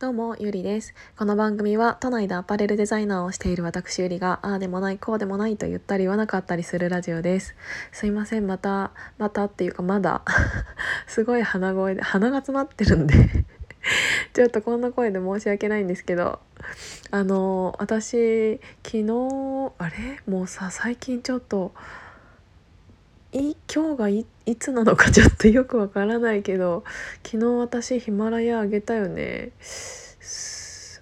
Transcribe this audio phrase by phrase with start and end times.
[0.00, 0.94] どうも、ゆりです。
[1.16, 7.56] この番組は都内でアパレルデザイナーをしている私ゆりが、ああでもない、こうでもないと言ったり言わなかったりするラジオです。
[7.90, 10.22] すいません、また、またっていうかまだ、
[11.08, 13.14] すごい鼻声で、鼻が詰まってるんで
[14.34, 16.38] ちょっとこんな声で申し訳ないんですけど、
[17.10, 20.20] あの、私、昨日、あれ？
[20.28, 21.72] もうさ、最近ちょっと、
[23.32, 24.24] い今日がい
[24.58, 26.84] つなのかちょっとよくわからないけど
[27.22, 29.50] 昨日私ヒマラヤあげたよね。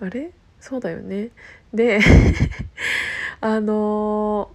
[0.01, 0.33] あれ？
[0.61, 1.31] そうだよね。
[1.73, 2.01] で
[3.41, 4.51] あの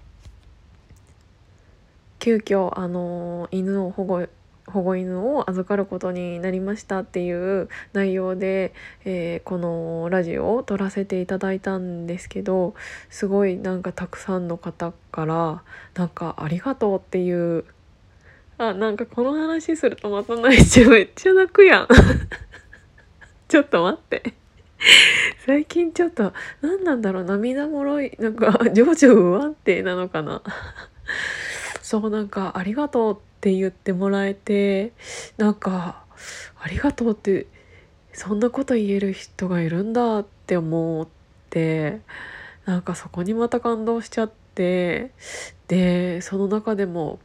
[2.19, 4.27] ー、急遽あのー、犬を保護
[4.71, 8.73] 保護犬を預かることになりましたっていう内容で、
[9.05, 12.73] えー、このラジオを撮らせていただいたんですけど
[13.09, 15.63] すごいなんかたくさんの方から
[15.93, 17.65] なんか「ありがとう」っていう
[18.57, 20.91] あなんかこの話するとまた泣いちゃう。
[20.91, 21.87] めっちゃ泣くやん。
[23.49, 24.33] ちょっと待って。
[25.45, 27.23] 最近ちょっと何なんだろう。
[27.23, 30.43] 涙もろいなんか情緒不安定なのかな。
[31.81, 34.91] そうなんか「ありがとう」って言ってもらえて
[35.37, 36.03] なんか
[36.61, 37.47] 「ありがとう」って
[38.13, 41.07] そんなこと言える人がいるんだって思っ
[41.49, 42.01] て
[42.65, 45.09] なんかそこにまた感動しちゃって
[45.67, 47.17] でその中でも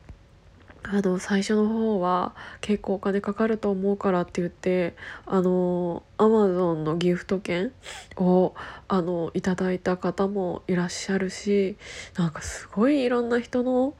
[0.85, 4.95] あの最初の方は結構お金かかると思うからって言って
[5.27, 7.73] あのアマゾンのギフト券
[8.17, 8.55] を
[8.89, 11.77] あのいただいた方もいらっしゃるし
[12.17, 13.95] なんかすごいいろんな人の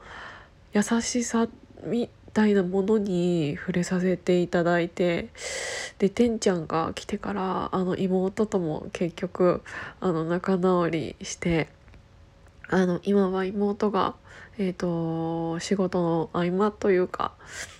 [0.73, 1.47] 優しさ
[1.83, 5.29] みたいなものに触れさせていただいて
[5.97, 9.63] でてんちゃんが来てからあの妹とも結局
[9.99, 11.69] あの仲直りして
[12.69, 14.15] あの今は妹が、
[14.57, 17.31] えーと、仕事の合間というか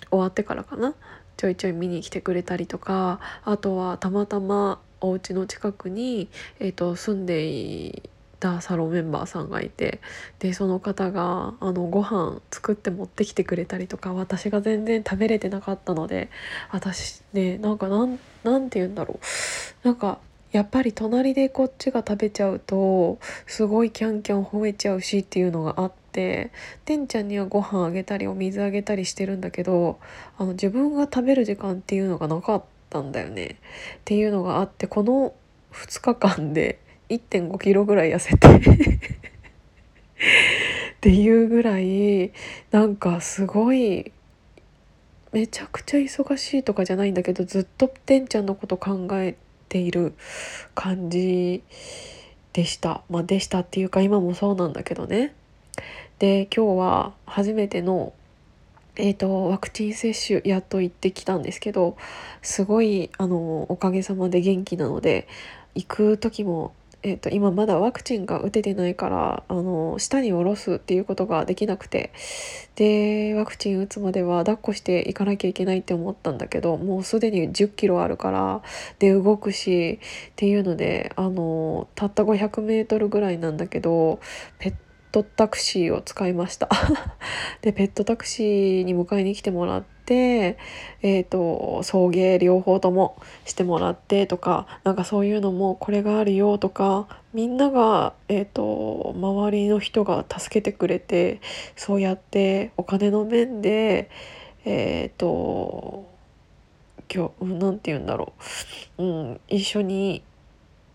[0.10, 0.96] 終わってからかな
[1.36, 8.02] ちょいちょい見に来てくれたりとかあとはたまたまお家の近くに、えーと住んでい
[8.40, 10.00] たサロンメンバーさんがいて
[10.40, 16.30] でその方があのご飯作って持ってきてくれたりとか私が全然食べれてなかったので
[16.72, 19.20] 私ねなんかなんなんて言うんだろ
[19.84, 19.88] う。
[19.88, 20.20] なんか
[20.52, 26.52] やっぱり隣でこっちが食べちゃうとすごいキャンキャン吠えちゃうしっていうのがあって
[26.86, 30.00] てんちゃんにはご飯あげたりお水あげたりしてるんだけど
[30.38, 33.58] あの自分が食べる時間っていうのがなかったんだよね。
[33.98, 35.34] っていうのがあってこの
[35.74, 36.80] 2日間で
[37.10, 38.60] 1.5キロぐらい痩せて っ
[41.00, 42.32] ていうぐらい
[42.72, 44.12] なんかすごい
[45.32, 49.36] めちゃくちゃ忙しいとかじゃないんだけどずっとてんちゃんのこと考え
[49.70, 50.14] ている
[50.74, 51.64] 感じ
[52.54, 53.04] でした。
[53.10, 55.34] まあ、でしたっていうか今もそうなんだけどね。
[56.20, 58.14] で今日は初めての
[59.00, 61.98] えーと、ワクチン接種やっと行ってきたんですけど
[62.42, 65.28] すごいあのおかげさまで元気なので
[65.76, 66.74] 行く時も
[67.04, 72.12] えーと、今まだワクチンが打ててないからあの下に下ろすっていうことができなくて。
[72.76, 78.62] でワクチン打つまでは抱っこしていかなきゃいけないって思ったんだけどもうすでに1 0キロあるから
[79.00, 84.20] で動くしっていうのであのたった500メートルぐらいなんだけど
[84.60, 84.76] ペッ
[85.12, 86.70] トタクシーを使いました。
[87.62, 101.42] でペットタクシーに迎えに来てもらって、えーと、送迎両方ともしてもらってとかなんかそういうのもこれがあるよとかみんなが、えーと、周りの人が助けてくれて
[101.76, 104.10] そうやってお金の面で
[104.66, 106.08] えっ、ー、と
[107.14, 108.34] 今日何て言うんだろ
[108.98, 110.24] う、うん、一緒に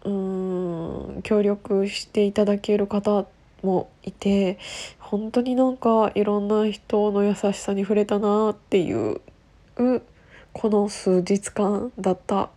[0.04, 4.58] うん協力していただける方ってもいて
[4.98, 9.20] 本当になんかいろんな人の優しさに触れたなっていう
[10.52, 12.50] この数日間だった。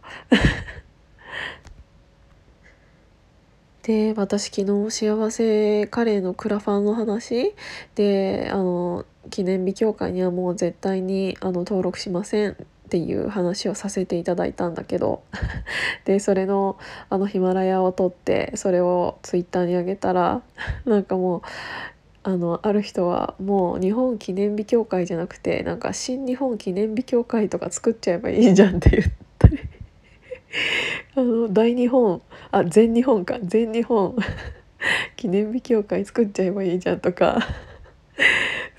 [3.83, 7.53] で私昨日幸せカレーのクラファンの話
[7.93, 12.57] であの記念日協会にはもう絶対にあの登録しません
[12.95, 15.21] っていう話をさせていただいたんだけど
[16.05, 16.77] でそれの
[17.09, 20.41] あのヒマラヤを撮ってそれをツイッターに上げたら
[20.85, 21.41] なんかもう
[22.23, 29.03] あのある人はもう日本記念日協会じゃなくてなんか新日本記念日協会とか作っちゃえばいいじゃんって言っ
[29.39, 29.59] たり
[31.17, 32.21] あの大日本
[32.51, 34.15] あ全日本か全日本
[35.17, 37.45] 記念日協会作っちゃえばいいじゃんとか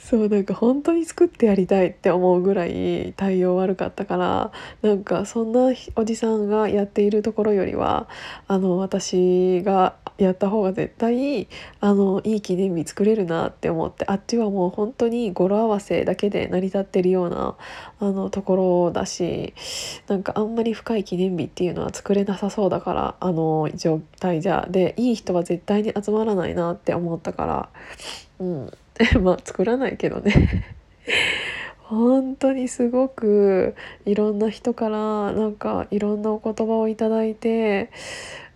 [0.08, 8.08] そうなんか本当に作ってやりたいって思うぐらい対応悪かったからなんかそんなおじさんがやっているところよりは
[8.46, 11.48] あの私がやった方が絶対
[11.80, 17.56] あのいい記念日作れるなって思ってあっちはもう本当に語呂合わせだけで成り立ってるような
[17.98, 18.54] あのとこ
[18.86, 19.54] ろだし
[20.06, 27.68] なんかあんまり深い記念日っていうのは作れなさそうだからあの状態じゃでいい人は絶対に集まらないなって思ったから
[28.38, 28.72] うん。
[29.20, 30.64] まあ作らないけどね。
[31.84, 37.90] 本当にすごくいろんな人からなんかいろんなお言葉をいただいて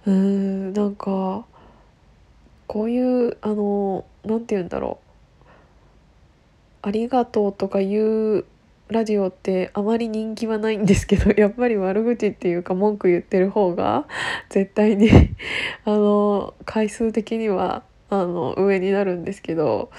[0.04, 1.44] うーんなんか
[2.66, 4.98] こういうあの何て言うんだろ
[5.42, 5.48] う
[6.82, 8.44] 「ありがとう」とかいう
[8.88, 14.06] ラジオってあまり人気はないんですけど やっぱり悪口っていうか文句言ってる方が
[14.48, 15.08] 絶対に
[15.84, 19.90] あの回数的にはあの上になるんですけど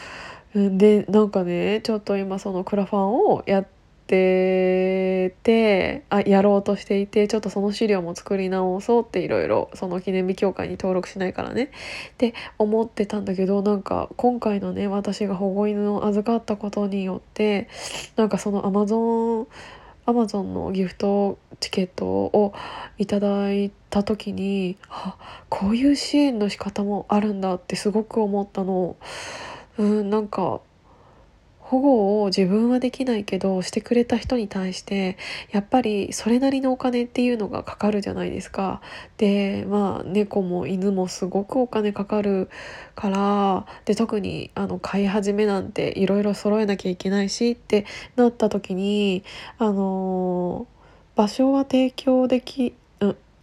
[0.53, 11.71] でなんかねちょっと今そのクラファンをやっててあやろうとしていてちょっとその資料も作り直そうっていろいろその記念日協会に登録しないからね
[12.13, 17.69] って思ってたんだけどなんか今回のね私が保護犬を預かったことによって
[18.18, 19.47] なんかそのアマゾン
[20.06, 22.54] アマゾンのギフトチケットを
[22.97, 25.15] いただいた時にあ
[25.47, 28.97] こういう支援の仕方もあるんだってすごく思ったの。
[29.77, 30.62] うんなんか
[31.71, 35.18] 保護を自分はできないけどしてくれた人に対して
[35.51, 38.81] やっぱりそれなりのお金っていうのがかかるじゃないですか。
[39.18, 42.50] でまあ猫も犬もすごくお金かかる
[42.94, 47.85] からで特にあの飼い始めなんていろいろ揃えなきゃいけないしって
[48.18, 49.23] なった時に
[49.57, 50.68] あの
[51.15, 52.75] 場所は提供でき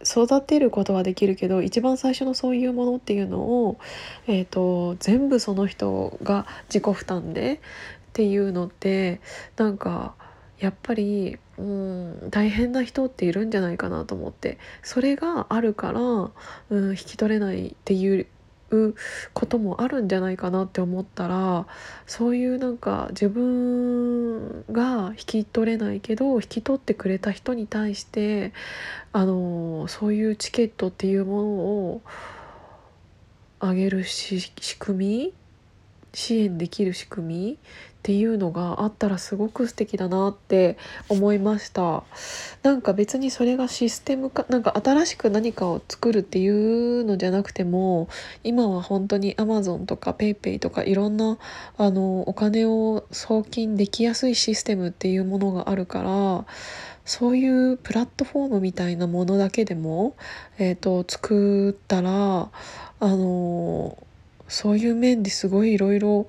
[0.03, 3.79] 育てることはできるけど一番最初のそういうものっていうのを、
[4.27, 7.59] えーと、全部その人が自己負担でっ
[8.13, 9.21] ていうのって
[9.57, 10.15] なんか
[10.59, 14.57] やっぱりうん大変な人っているんじゃないかなと思って。
[14.81, 16.31] それがあるから、う
[16.69, 18.27] ん、引き取れないっていう
[18.71, 18.95] う
[19.33, 21.67] こともあるんじゃないかなって思ったら
[22.05, 28.53] そういうなんか自分が引き取れないけど引き取ってくれた人に対して
[29.11, 32.01] あのそういうチケットっていうものを
[33.59, 35.33] あげるし仕組み
[36.13, 37.57] 支援できる仕組み
[37.99, 40.77] っていうのがあったらすごく素敵だなって
[41.09, 42.03] 思いました。
[42.63, 48.07] なんか別にそれがシステムかなんか新しく何かを作るっていうのじゃなくても
[48.45, 51.37] 今は本当に Amazon とか PayPay とかいろんな
[51.77, 56.45] あのお金を送金できやすいシステムっていうものがあるから
[57.03, 60.15] そういうプラットフォームみたいなものだけでも、
[60.57, 62.49] えー、と作ったら
[63.01, 63.97] あの
[64.47, 66.27] そういう面ですごいいろいろ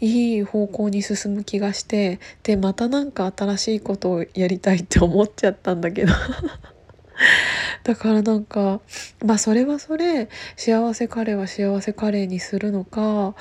[0.00, 6.12] いい方向に進む気がしてでまた何か新しいことをやりたいって思っちゃったんだけど。
[7.82, 8.80] だからなんか
[9.24, 13.34] まあそれはそれ幸せカレーは幸せカレーにするのか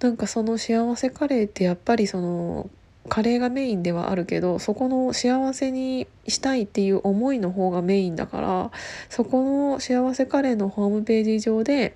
[0.00, 2.68] なんかその幸せカレーってやっぱりその
[3.08, 8.70] カレーがメインではあるけどそこの幸せにしたいっていう思いの方がメインだから
[9.08, 11.94] そこの幸せカレーのホームページ上で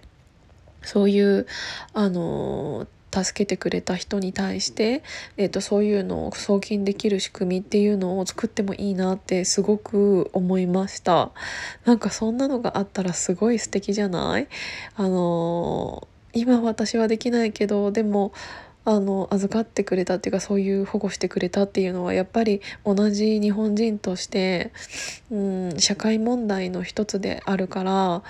[0.82, 1.46] そういう
[1.94, 5.02] あの助けてくれた人に対して、
[5.36, 11.32] えーと、そういうのを送金できる仕組みっていうのを作ってもいいなってすごく思いました。
[11.84, 14.48] なんかそんなのがあったらすごい素敵じゃない？
[14.96, 18.32] あのー、今私はできないけどでも
[18.84, 24.72] あの預かってくれたっていうかそういう保護してくれたっていうのはやっぱり同じ日本人として、
[25.30, 28.22] うん、社会問題の一つであるから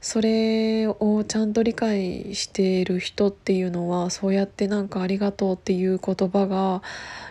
[0.00, 6.82] それをちゃんと理解している人っていうのはそうやってなんか「ありがとう」っていう言葉が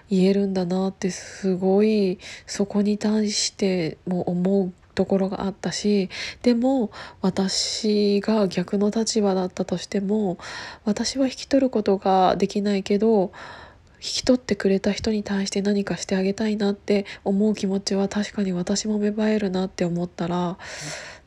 [0.09, 6.09] 言えるんだなってすごいそこに対しても思うところがあったし
[6.41, 6.89] でも
[7.21, 10.37] 私が逆の立場だったとしても
[10.85, 13.31] 私は引き取ることができないけど
[14.05, 20.57] 引き取ってくれた人に対して何かしてあげたいなって思う気持ちは確かに私も芽生えるなって思ったら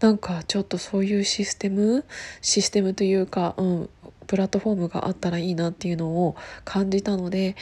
[0.01, 2.05] なんかちょっとそういうシステム
[2.41, 3.91] システムというか、うん、
[4.29, 7.57] プラットフォームがあったらいいなっていうのを感じたので、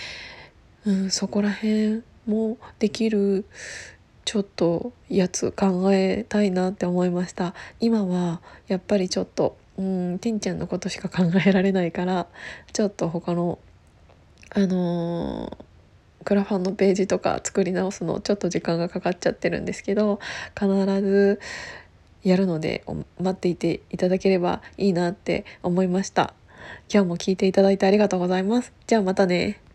[0.84, 3.46] うん、そこら辺もできる
[4.26, 7.54] ちょっとやつ考えたいなって思いました。
[7.80, 12.26] 今はやっぱりちょっとうんてんちゃんのことしか考えられないから
[12.72, 13.58] ちょっと他の
[14.50, 15.64] あのー
[16.26, 20.18] クラファンのページとか作り直すのちょっと時間がかかっちゃってるんですけど
[20.58, 20.68] 必
[21.00, 21.40] ず
[22.24, 22.84] やるので
[23.20, 26.34] 待っていていただければいいなって思いました。
[26.92, 28.72] 今日も聞いていただいてありがとうございます。
[28.88, 29.65] じゃあまたね。